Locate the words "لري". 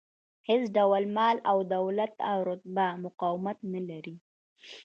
3.89-4.15